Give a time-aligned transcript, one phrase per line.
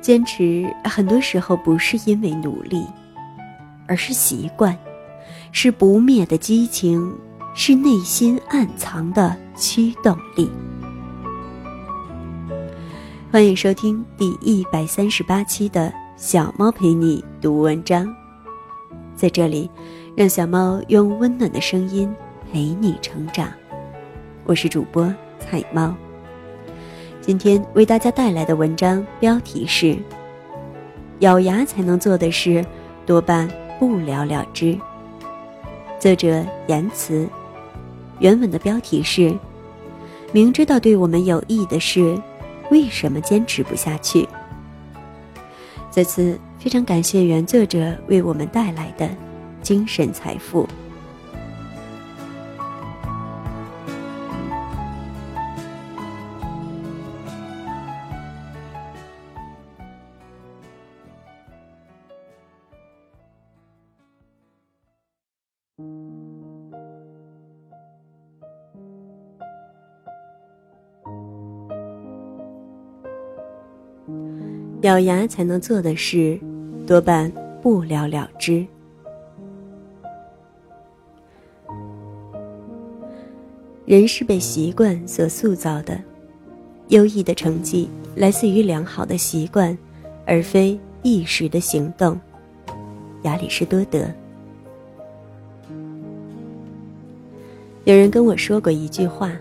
[0.00, 2.86] 坚持很多时候不是因为努力，
[3.86, 4.76] 而是习惯，
[5.52, 7.14] 是不灭的激情，
[7.54, 10.50] 是内心暗藏的驱动力。
[13.30, 18.08] 欢迎收听第一百三十八期的小猫陪你读文章，
[19.14, 19.70] 在这里，
[20.16, 22.12] 让小猫用温暖的声音
[22.50, 23.48] 陪你成长。
[24.44, 25.94] 我是主播彩猫。
[27.30, 29.96] 今天为大家带来的文章标题是：
[31.20, 32.66] 咬牙才能做的事，
[33.06, 33.48] 多半
[33.78, 34.76] 不了了之。
[36.00, 37.28] 作者言辞，
[38.18, 39.32] 原文的标题是：
[40.32, 42.20] 明知道对我们有益的事，
[42.68, 44.28] 为什么坚持不下去？
[45.88, 49.08] 在此，非常感谢原作者为我们带来的
[49.62, 50.68] 精神财富。
[74.82, 76.40] 咬牙才能做的事，
[76.86, 78.64] 多半不了了之。
[83.84, 86.00] 人是被习惯所塑造的，
[86.88, 89.76] 优异的成绩来自于良好的习惯，
[90.24, 92.18] 而非一时的行动。
[93.24, 94.08] 亚里士多德。
[97.84, 99.36] 有人跟我说过一句话：“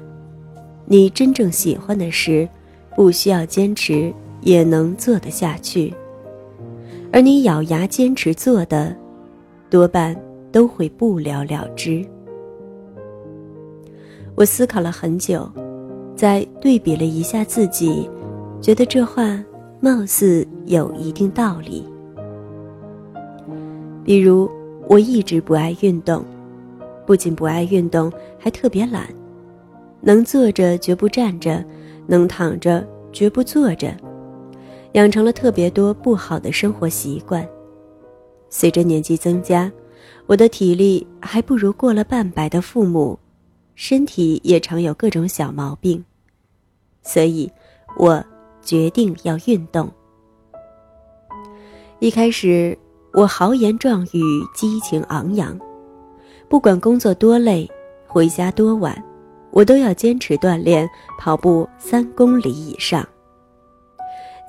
[0.85, 2.47] 你真正喜欢的事，
[2.93, 5.93] 不需要坚持。”也能做得下去，
[7.11, 8.95] 而你咬牙坚持做的，
[9.69, 10.15] 多半
[10.51, 12.05] 都会不了了之。
[14.35, 15.49] 我思考了很久，
[16.15, 18.09] 再对比了一下自己，
[18.61, 19.43] 觉得这话
[19.81, 21.83] 貌似有一定道理。
[24.03, 24.49] 比如，
[24.87, 26.23] 我一直不爱运动，
[27.05, 29.03] 不仅不爱运动，还特别懒，
[30.01, 31.63] 能坐着绝不站着，
[32.07, 33.93] 能躺着绝不坐着。
[34.93, 37.47] 养成了特别多不好的生活习惯，
[38.49, 39.71] 随着年纪增加，
[40.25, 43.17] 我的体力还不如过了半百的父母，
[43.75, 46.03] 身体也常有各种小毛病，
[47.03, 47.51] 所以，
[47.97, 48.23] 我
[48.61, 49.89] 决定要运动。
[51.99, 52.77] 一开始，
[53.13, 54.21] 我豪言壮语，
[54.55, 55.57] 激情昂扬，
[56.47, 57.69] 不管工作多累，
[58.07, 59.03] 回家多晚，
[59.51, 60.89] 我都要坚持锻炼，
[61.19, 63.07] 跑步三公里以上。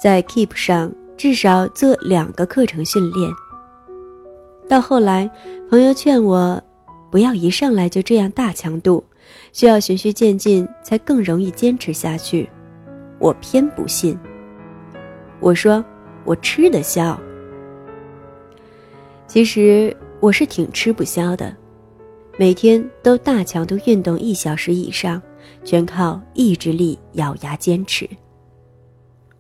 [0.03, 3.31] 在 Keep 上至少做两个课程训练。
[4.66, 5.31] 到后来，
[5.69, 6.62] 朋友劝我
[7.11, 9.05] 不要一上来就这样大强度，
[9.53, 12.49] 需要循序渐进才更容易坚持下去。
[13.19, 14.19] 我偏不信。
[15.38, 15.84] 我说
[16.25, 17.21] 我吃得消。
[19.27, 21.55] 其实我是挺吃不消的，
[22.38, 25.21] 每天都大强度运动一小时以上，
[25.62, 28.09] 全靠意志力咬牙坚持。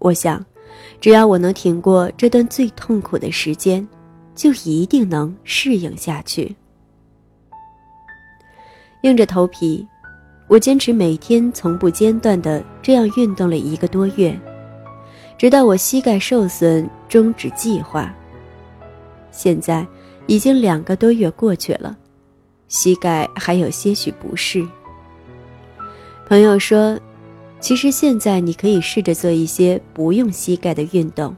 [0.00, 0.44] 我想。
[1.00, 3.86] 只要我能挺过这段最痛苦的时间，
[4.34, 6.54] 就一定能适应下去。
[9.02, 9.86] 硬着头皮，
[10.46, 14.38] 我坚持每天从不间断的这样运动了一个多月，
[15.38, 18.14] 直到我膝盖受损终止计划。
[19.30, 19.86] 现在
[20.26, 21.96] 已经两个多月过去了，
[22.68, 24.66] 膝盖还有些许不适。
[26.26, 26.98] 朋友说。
[27.60, 31.36] 其实现在你可以试着做一些不用膝盖的运动。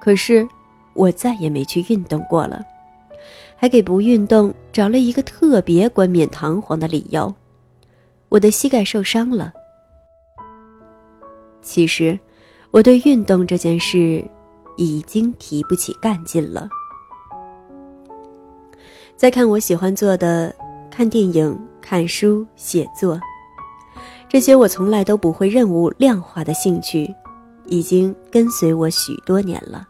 [0.00, 0.46] 可是，
[0.94, 2.64] 我再也没去运动过了，
[3.56, 7.34] 还给不运动找了一个特别冠冕堂皇的理由：
[8.28, 9.52] 我的膝盖受伤了。
[11.60, 12.18] 其实，
[12.70, 14.24] 我对运动这件事
[14.76, 16.68] 已经提不起干劲了。
[19.16, 20.54] 再看我喜欢做的，
[20.90, 23.20] 看电影、看书、写作。
[24.32, 27.14] 这些我从来都不会任务量化的兴趣，
[27.66, 29.86] 已经跟随我许多年了。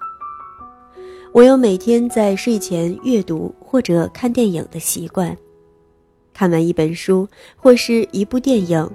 [1.30, 5.36] 我有每天在睡前阅读或者看电影的习惯，
[6.34, 8.90] 看完一本书或是一部电影，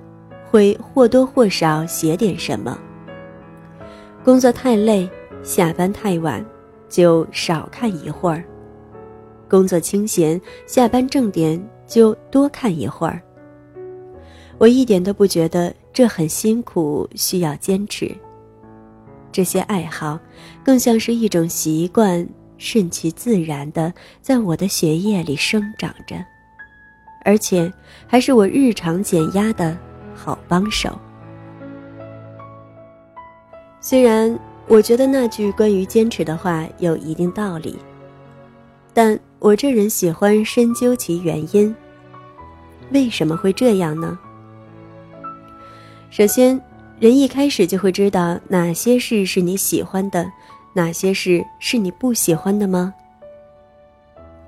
[0.51, 2.77] 会或多或少写点什么。
[4.25, 5.09] 工作太累，
[5.43, 6.45] 下班太晚，
[6.89, 8.43] 就少看一会儿；
[9.47, 11.57] 工作清闲，下班正点
[11.87, 13.21] 就多看一会儿。
[14.57, 18.15] 我一点都不觉得这很辛苦，需要坚持。
[19.31, 20.19] 这些爱好，
[20.63, 22.27] 更像是一种习惯，
[22.57, 26.15] 顺其自然的在我的血液里生长着，
[27.23, 27.71] 而且
[28.07, 29.77] 还是我日常减压的
[30.15, 30.97] 好帮手。
[33.79, 34.37] 虽然
[34.67, 37.77] 我觉得那句关于坚持的话有一定道理，
[38.91, 41.73] 但我这人喜欢深究其原因。
[42.91, 44.17] 为什么会这样呢？
[46.09, 46.59] 首先，
[46.99, 50.25] 人一开始就会知道哪些事是你喜欢的，
[50.73, 52.93] 哪些事是你不喜欢的吗？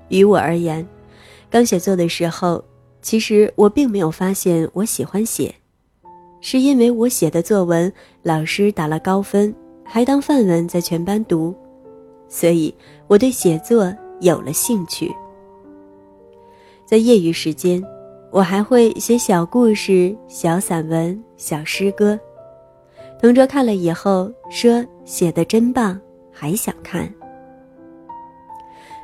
[0.08, 0.84] 于我而言，
[1.50, 2.64] 刚写作的时候，
[3.02, 5.54] 其实我并没有发现我喜欢写，
[6.40, 7.92] 是因为我写的作文
[8.22, 9.54] 老师打了高分，
[9.84, 11.54] 还当范文在全班读，
[12.28, 12.74] 所以
[13.06, 15.14] 我对写作有了兴趣。
[16.86, 17.80] 在业余时间。
[18.32, 22.18] 我还会写小故事、小散文、小诗歌。
[23.20, 26.00] 同桌看了以后说：“写的真棒，
[26.32, 27.12] 还想看。”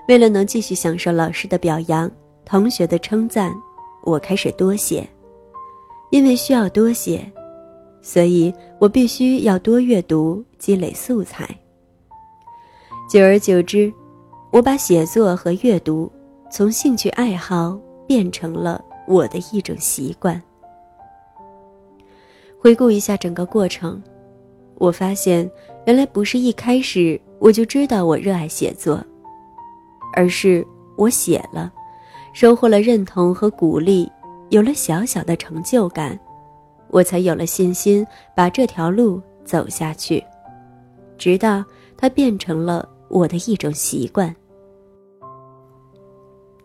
[0.08, 2.10] 为了能继续享受老师的表扬、
[2.44, 3.52] 同学的称赞，
[4.04, 5.06] 我开始多写。
[6.10, 7.20] 因为需要多写，
[8.00, 11.44] 所以我必须要多阅读，积累素材。
[13.10, 13.92] 久而久之，
[14.52, 16.10] 我把写作和阅读
[16.48, 17.76] 从兴趣爱好
[18.06, 18.82] 变成了。
[19.06, 20.40] 我的一种习惯。
[22.58, 24.02] 回顾一下整个过程，
[24.76, 25.48] 我发现
[25.86, 29.00] 原来不是一开始我就知道我热爱写作，
[30.14, 30.66] 而是
[30.96, 31.72] 我写了，
[32.32, 34.10] 收获了认同和鼓励，
[34.50, 36.18] 有了小小的成就感，
[36.88, 38.04] 我才有了信心
[38.34, 40.24] 把这条路走下去，
[41.16, 41.64] 直到
[41.96, 44.34] 它变成了我的一种习惯。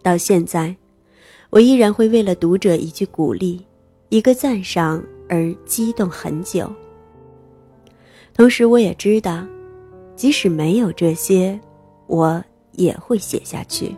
[0.02, 0.76] 到现在。
[1.52, 3.62] 我依然会为了读者一句鼓励、
[4.08, 6.72] 一个赞赏而激动很久。
[8.34, 9.46] 同时，我也知道，
[10.16, 11.60] 即使没有这些，
[12.08, 13.94] 我也会写下去。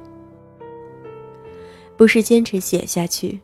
[1.95, 3.39] 不是坚持写下去，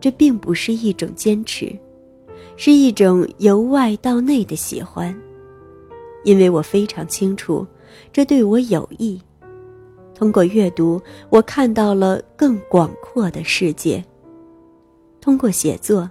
[0.00, 1.70] 这并不是一种坚持，
[2.56, 5.14] 是一种由外到内的喜欢，
[6.24, 7.66] 因为我非常清楚，
[8.10, 9.20] 这对我有益。
[10.22, 14.00] 通过阅读，我看到了更广阔的世界。
[15.20, 16.08] 通过写作，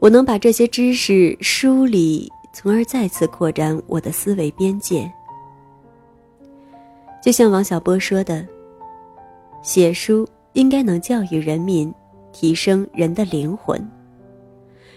[0.00, 5.08] 我能把这些知识梳理，从而再次扩展我的思维边界。
[7.22, 8.44] 就像王小波说的
[9.62, 11.94] ：“写书应该能教育人民，
[12.32, 13.80] 提升人的灵魂。”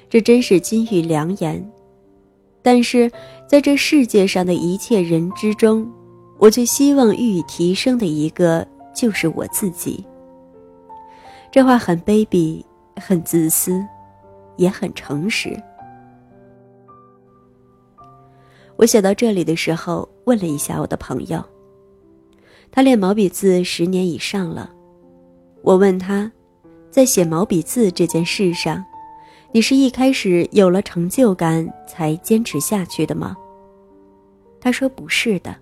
[0.10, 1.64] 这真是金玉良言。
[2.64, 3.12] 但是，
[3.48, 5.88] 在这世界上的一切人之中，
[6.40, 10.06] 我最希望予以提升的一个就是我自己。
[11.52, 12.64] 这话很卑鄙，
[12.96, 13.84] 很自私，
[14.58, 15.60] 也很诚实。
[18.76, 21.44] 我写到这里的时候，问了一下我的朋友，
[22.72, 24.72] 他练毛笔字十年以上了。
[25.64, 26.32] 我问他，
[26.92, 28.86] 在写毛笔字这件事上，
[29.52, 33.36] 你是一开始有了成就感才坚持下去的吗？
[34.62, 35.56] 他说不是的。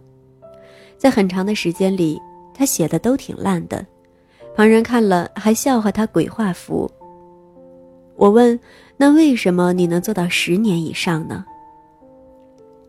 [0.97, 2.19] 在很长的时间里，
[2.53, 3.85] 他写的都挺烂的，
[4.55, 6.89] 旁人看了还笑话他鬼画符。
[8.15, 8.57] 我问
[8.95, 11.43] ：“那为什么你能做到十年以上呢？”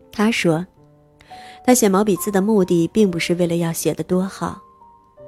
[0.09, 0.65] 他说
[1.65, 4.57] ：“他写毛笔字的目的并不是为了要写得多好，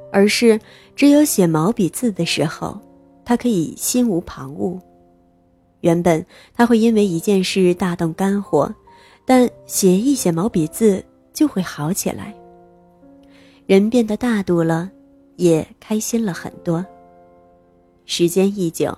[0.10, 0.58] 而是
[0.96, 2.80] 只有写毛笔字的时候，
[3.26, 4.80] 他可以心无旁骛。
[5.82, 6.26] 原本
[6.56, 8.74] 他会因为一件事大动肝火，
[9.26, 12.34] 但写一写毛笔字就会好起来。”
[13.70, 14.90] 人变得大度了，
[15.36, 16.84] 也开心了很多。
[18.08, 18.98] 时间一久，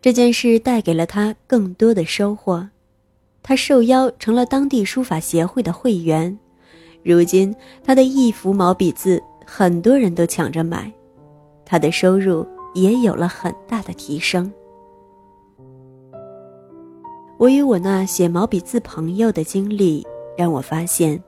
[0.00, 2.66] 这件事带给了他更多的收获。
[3.42, 6.34] 他受邀成了当地书法协会的会员，
[7.02, 7.54] 如今
[7.84, 10.90] 他的一幅毛笔字，很多人都抢着买，
[11.66, 14.50] 他的收入也有了很大的提升。
[17.36, 20.06] 我与我那写毛笔字朋友的经历，
[20.38, 21.22] 让我发现。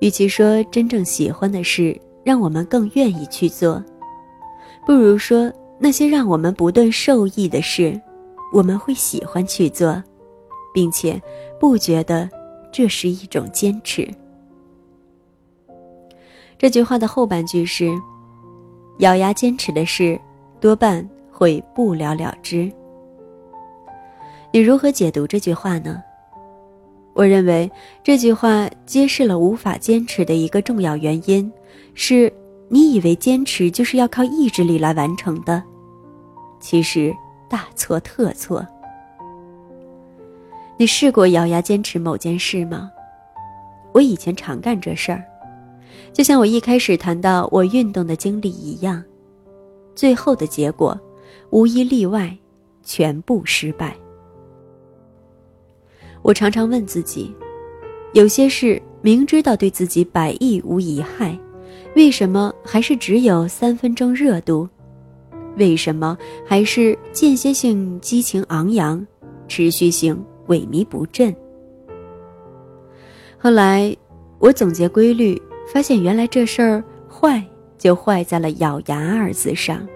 [0.00, 3.82] 与其说真正喜欢的事让我们更愿意去做，
[4.86, 8.00] 不如说那些让我们不断受益的事，
[8.52, 10.02] 我们会喜欢去做，
[10.72, 11.20] 并且
[11.58, 12.28] 不觉得
[12.70, 14.08] 这是一种坚持。
[16.58, 17.90] 这句话的后半句是
[18.98, 20.20] ：“咬牙坚持的事，
[20.60, 22.70] 多半会不了了之。”
[24.52, 26.02] 你如何解读这句话呢？
[27.18, 27.68] 我认为
[28.04, 31.50] 这句话揭示了无法坚持的一个重要原因，
[31.92, 32.32] 是
[32.68, 35.60] 你以为坚持就是要靠意志力来完成的，
[36.60, 37.12] 其实
[37.50, 38.64] 大错特错。
[40.76, 42.88] 你试过咬牙坚持某件事吗？
[43.92, 45.24] 我以前常干这事儿，
[46.12, 49.02] 就像我一开始谈到我运动的经历一样，
[49.96, 50.96] 最后的结果
[51.50, 52.38] 无一例外，
[52.84, 53.96] 全部失败。
[56.22, 57.34] 我常常问自己，
[58.12, 61.38] 有些事明知道对自己百益无一害，
[61.94, 64.68] 为什么还是只有三分钟热度？
[65.56, 69.04] 为什么还是间歇性激情昂扬，
[69.48, 71.34] 持续性萎靡不振？
[73.38, 73.96] 后来
[74.38, 75.40] 我总结规律，
[75.72, 77.42] 发现原来这事儿坏
[77.76, 79.86] 就坏在了“咬牙”二字上。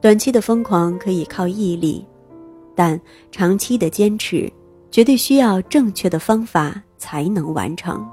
[0.00, 2.04] 短期的疯狂可以靠毅力，
[2.74, 3.00] 但
[3.30, 4.50] 长期的坚持
[4.90, 8.06] 绝对需要正确的方法才能完成。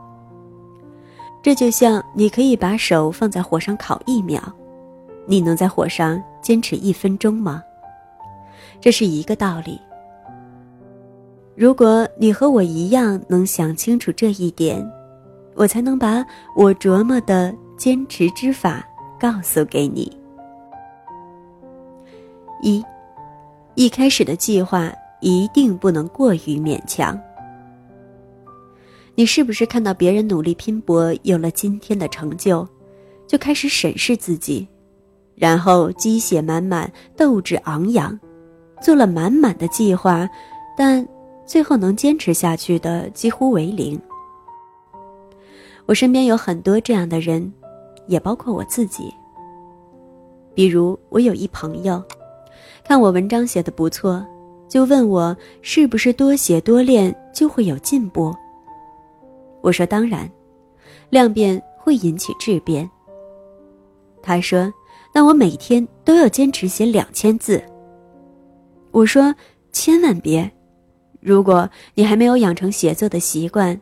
[1.41, 4.41] 这就像你可以把手放在火上烤一秒，
[5.25, 7.63] 你能在火上坚持一分钟吗？
[8.80, 9.80] 这是一个道理。
[11.56, 14.84] 如果你和我一样能想清楚这一点，
[15.56, 16.25] 我才能把
[16.56, 18.84] 我琢磨的坚持之法
[19.20, 20.15] 告诉给你。
[22.63, 22.84] 一，
[23.81, 27.19] 一开始的计划一定不能过于勉强。
[29.15, 32.67] 你是不是看到别人努力拼搏，有了今天的成就，
[33.25, 34.67] 就开始审视自己，
[35.33, 38.19] 然后鸡血满满，斗志昂扬，
[38.79, 40.29] 做了满满的计划，
[40.77, 41.03] 但
[41.47, 44.00] 最后能坚持下去的几乎为零。
[45.88, 47.51] 我身边有很多这样的人，
[48.05, 49.11] 也包括我自己。
[50.53, 52.00] 比如，我有一朋友。
[52.83, 54.25] 看我文章写的不错，
[54.67, 58.35] 就问我是不是多写多练就会有进步。
[59.61, 60.29] 我说当然，
[61.09, 62.89] 量变会引起质变。
[64.21, 64.71] 他说
[65.13, 67.63] ：“那我每天都要坚持写两千字。”
[68.91, 69.33] 我说
[69.71, 70.51] ：“千万别！
[71.19, 73.79] 如果你还没有养成写作的习惯，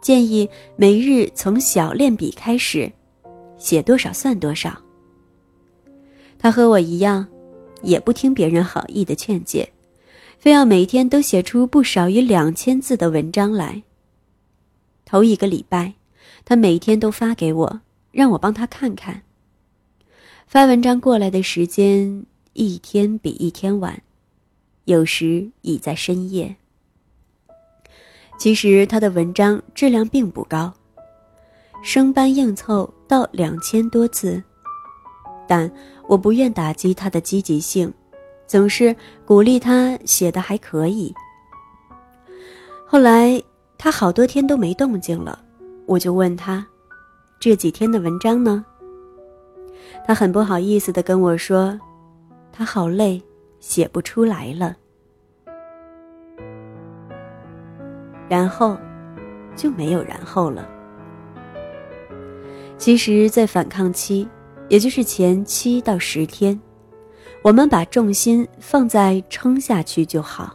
[0.00, 2.90] 建议每日从小练笔开始，
[3.56, 4.70] 写多少算多少。”
[6.38, 7.26] 他和我一样。
[7.84, 9.68] 也不听别人好意的劝诫，
[10.38, 13.82] 非要每天都写出不少于两千字的文章来。
[15.04, 15.94] 头一个礼拜，
[16.44, 19.22] 他每天都发给我，让我帮他看看。
[20.46, 24.02] 发文章过来的时间一天比一天晚，
[24.84, 26.56] 有时已在深夜。
[28.38, 30.72] 其实他的文章质量并不高，
[31.82, 34.42] 生搬硬凑到两千多字。
[35.46, 35.70] 但
[36.06, 37.92] 我不愿打击他的积极性，
[38.46, 38.94] 总是
[39.24, 41.12] 鼓励他写的还可以。
[42.86, 43.42] 后来
[43.78, 45.38] 他好多天都没动静了，
[45.86, 46.64] 我就问他
[47.40, 48.64] ：“这几天的文章呢？”
[50.06, 51.78] 他很不好意思的跟我说
[52.52, 53.20] ：“他好累，
[53.58, 54.76] 写不出来了。”
[58.28, 58.76] 然后
[59.56, 60.68] 就没有然后了。
[62.76, 64.28] 其实，在反抗期。
[64.74, 66.60] 也就是前七到十天，
[67.42, 70.52] 我们把重心放在撑下去就好。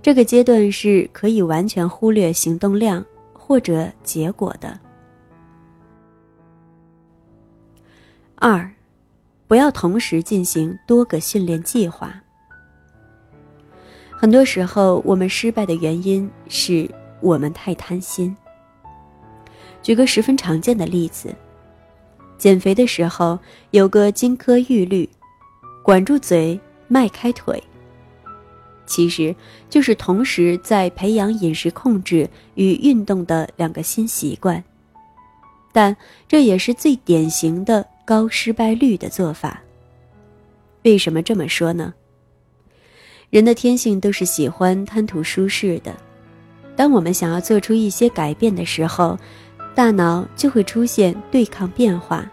[0.00, 3.04] 这个阶段是可以完全忽略行动量
[3.34, 4.80] 或者结果的。
[8.36, 8.66] 二，
[9.46, 12.18] 不要同时进行多个训练计划。
[14.12, 16.90] 很多时候，我们失败的原因是
[17.20, 18.34] 我们太贪心。
[19.82, 21.36] 举个十分常见的例子。
[22.38, 23.36] 减肥的时候
[23.72, 25.08] 有个金科玉律，
[25.82, 27.60] 管住嘴，迈开腿。
[28.86, 29.34] 其实
[29.68, 34.62] 就是同时在培养饮食控制与运动的两个新习惯，
[35.72, 35.94] 但
[36.26, 39.60] 这也是最典型的高失败率的做法。
[40.84, 41.92] 为什么这么说呢？
[43.28, 45.94] 人的天性都是喜欢贪图舒适的，
[46.74, 49.18] 当我们想要做出一些改变的时候。
[49.78, 52.28] 大脑就会出现对抗变化、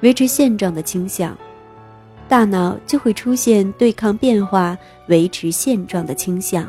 [0.00, 1.36] 维持现状的倾向，
[2.30, 4.74] 大脑就会出现对抗变化、
[5.08, 6.66] 维持现状的倾向。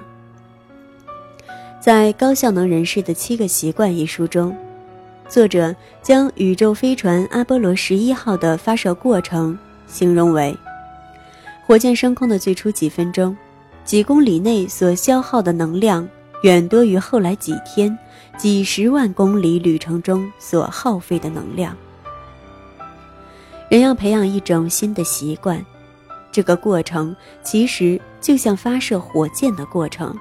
[1.80, 4.54] 在《高效能人士的七个习惯》一书中，
[5.30, 10.54] 作者将宇宙飞船阿波罗十一号的发射过程形容为：
[11.66, 13.38] 火箭升空的最初几分钟，
[13.86, 16.06] 几公里内所消耗的能量。
[16.42, 17.98] 远多于后来几天、
[18.38, 21.76] 几十万公里旅程中所耗费的能量。
[23.70, 25.64] 人要培养一种新的习惯，
[26.32, 30.16] 这个过程其实就像发射火箭的过程。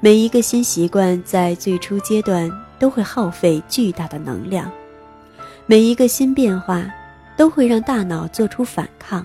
[0.00, 4.70] 每一个新习惯在最初阶段都会耗费巨大的能量，
[5.64, 6.84] 每一个新变化
[7.36, 9.24] 都会让大脑做出反抗。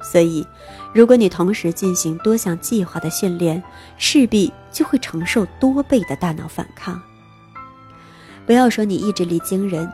[0.00, 0.46] 所以，
[0.92, 3.62] 如果你同时进行多项计划的训练，
[3.96, 7.00] 势必就会承受多倍的大脑反抗。
[8.44, 9.90] 不要说你意志力惊人，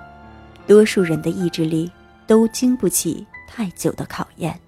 [0.66, 1.90] 多数人的意志力
[2.26, 4.58] 都经不起太久的考验。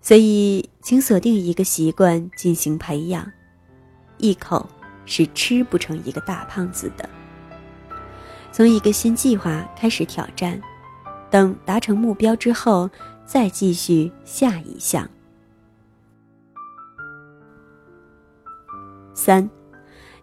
[0.00, 3.30] 所以，请锁定一个习惯进行培养，
[4.16, 4.68] 一口
[5.04, 7.08] 是吃不成一个大胖子的。
[8.50, 10.60] 从一个新计划开始挑战，
[11.30, 12.88] 等达成目标之后，
[13.28, 15.06] 再继续下一项。
[19.12, 19.46] 三，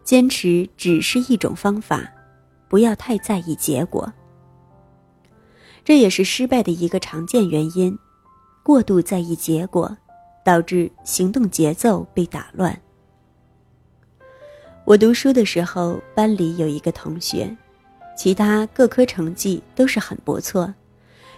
[0.03, 2.11] 坚持只是一种方法，
[2.67, 4.11] 不要太在意结果。
[5.83, 7.95] 这也是失败的一个常见原因，
[8.63, 9.95] 过度在意结果，
[10.43, 12.75] 导致行动节奏被打乱。
[14.83, 17.55] 我读书的时候，班里有一个同学，
[18.17, 20.73] 其他各科成绩都是很不错，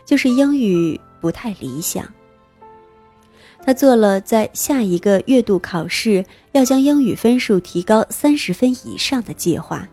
[0.05, 2.05] 就是英语不太理想。
[3.65, 9.87] 他做了在下一个月度考试要将英语分数提高三十分以上的计划。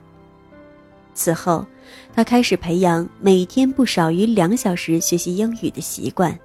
[1.13, 1.67] 此后，
[2.13, 6.39] 他开始培养每天不少于两小时学习英语的习惯。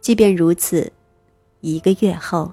[0.00, 0.92] 即便如此，
[1.60, 2.52] 一个月后，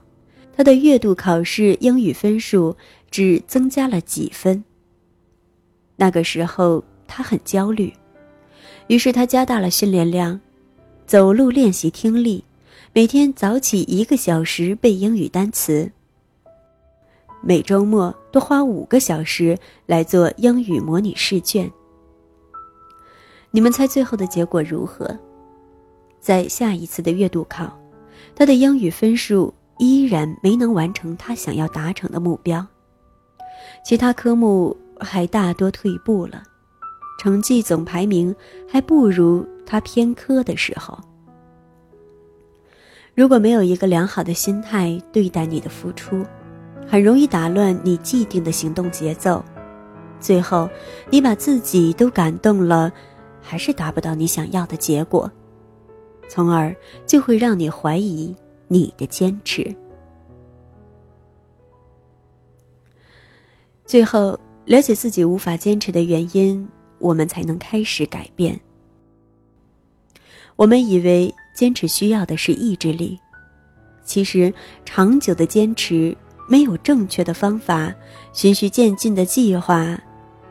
[0.55, 2.75] 他的月度考试英语分数
[3.11, 4.63] 只增加了几分。
[5.95, 7.93] 那个时候，他很焦虑，
[8.87, 10.39] 于是他加大了训练量，
[11.07, 12.43] 走路练习听力。
[12.93, 15.89] 每天早起一个小时背英语单词，
[17.41, 21.71] 每周末多花五个小时来做英语模拟试卷。
[23.51, 25.17] 你们猜最后的结果如何？
[26.19, 27.71] 在下一次的月度考，
[28.35, 32.65] 他的英语分数依然没能完成他想要达成的目标，
[33.85, 36.43] 其他科目还大多退步了，
[37.17, 38.35] 成绩总排名
[38.67, 40.97] 还不如他偏科的时候。
[43.13, 46.25] 如果没有一个良好的心态对待你的付出，
[46.87, 49.43] 很容易打乱你既定的行动节奏，
[50.19, 50.69] 最后
[51.09, 52.91] 你把自己都感动了，
[53.41, 55.29] 还是达不到你想要的结果，
[56.29, 58.35] 从而就会让你怀疑
[58.67, 59.75] 你的坚持。
[63.83, 66.67] 最后，了解自己无法坚持的原因，
[66.99, 68.59] 我们才能开始改变。
[70.57, 71.33] 我们以为。
[71.57, 73.19] 坚持需要的是意志力，
[74.05, 74.53] 其实
[74.85, 76.15] 长久的坚持
[76.47, 77.91] 没有正确的方法，
[78.31, 79.99] 循序渐进的计划，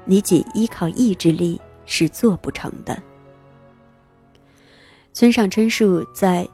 [0.05, 3.01] 你仅依靠意志力是做不成的。
[5.12, 6.42] 村上春树在《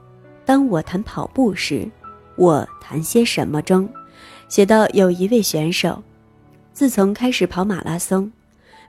[0.45, 1.91] 当我谈跑步时，
[2.37, 3.89] 我谈些什么》中
[4.51, 6.03] 写到，有一位选手，
[6.75, 8.31] 自从开始跑马拉松，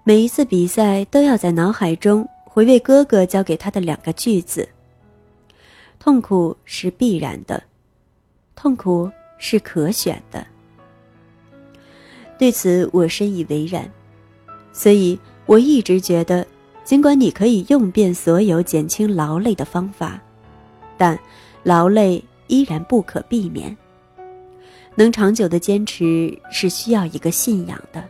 [0.04, 4.70] 每一次比赛都要在脑海中回味哥哥教给他的两个句子。
[5.98, 7.63] 痛苦是必然的，
[8.56, 10.46] 痛苦是可选的。
[12.38, 13.89] 对此我深以为然，
[14.72, 16.46] 所以我一直觉得，
[16.84, 20.22] 尽管你可以用遍所有减轻劳累的方法，
[20.96, 21.18] 但
[21.63, 23.76] 劳累依然不可避免。
[24.94, 28.08] 能长久的坚持是需要一个信仰的。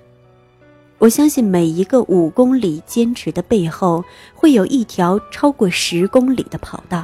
[1.04, 4.02] 我相信每一个五公里坚持的背后，
[4.34, 7.04] 会有一条超过十公里的跑道。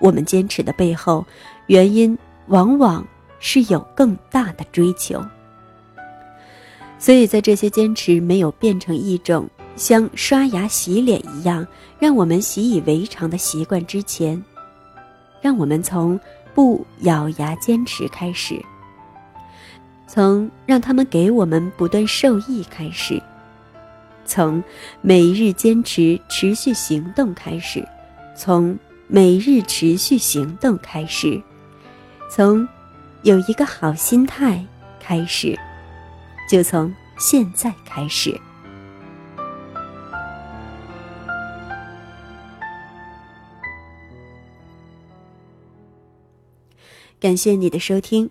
[0.00, 1.26] 我们坚持的背后，
[1.66, 3.06] 原因往往
[3.38, 5.22] 是有更大的追求。
[6.98, 9.46] 所以在这些坚持没有变成一种
[9.76, 11.66] 像刷牙洗脸一样
[11.98, 14.42] 让我们习以为常的习惯之前，
[15.42, 16.18] 让我们从
[16.54, 18.58] 不咬牙坚持开始，
[20.06, 23.22] 从让他们给我们不断受益开始，
[24.24, 24.62] 从
[25.00, 27.86] 每日坚持持续行动开始，
[28.36, 28.78] 从。
[29.06, 31.40] 每日持续行动开始，
[32.30, 32.66] 从
[33.22, 34.64] 有一个好心态
[34.98, 35.56] 开始，
[36.50, 38.40] 就从现在开始。
[47.20, 48.30] 感谢你的收听，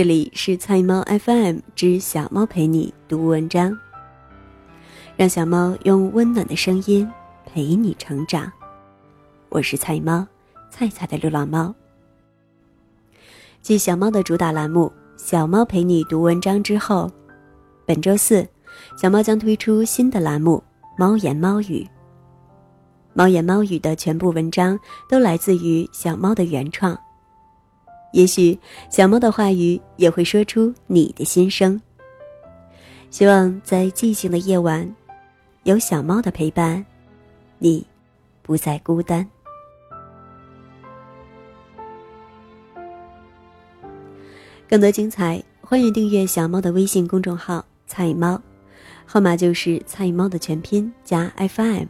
[0.00, 3.78] 这里是菜猫 FM 之小猫陪你读文章，
[5.14, 7.06] 让小猫用温暖的声音
[7.44, 8.50] 陪你成长。
[9.50, 10.26] 我是菜猫，
[10.70, 11.74] 菜菜的流浪猫。
[13.60, 14.90] 继小猫的主打栏目
[15.22, 17.12] 《小猫陪你读文章》之后，
[17.84, 18.48] 本周四，
[18.96, 20.64] 小猫将推出新的栏目
[20.98, 21.86] 《猫言猫语》。
[23.12, 26.98] 猫言猫语的全部文章都来自于小猫的原创，
[28.12, 31.80] 也许小猫的话语也会说出你的心声。
[33.10, 34.88] 希望在寂静的夜晚，
[35.64, 36.84] 有小猫的陪伴，
[37.58, 37.84] 你
[38.42, 39.26] 不再孤单。
[44.68, 48.40] 更多精彩，欢迎订阅小猫的微信公众号“菜猫”，
[49.04, 51.86] 号码就是“菜猫”的全拼加 FM。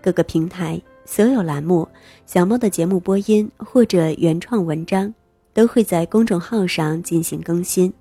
[0.00, 1.88] 各个平台所有栏目，
[2.24, 5.12] 小猫的节目播音或者原创文章，
[5.52, 7.92] 都会在公众号上进行更新，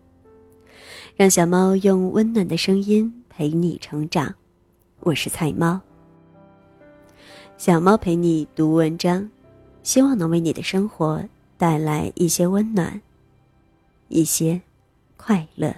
[1.15, 4.33] 让小猫用温暖的声音陪你成长。
[5.01, 5.79] 我是菜猫，
[7.57, 9.29] 小猫陪你读文章，
[9.81, 11.23] 希望能为你的生活
[11.57, 13.01] 带来一些温暖，
[14.09, 14.61] 一些
[15.17, 15.75] 快乐。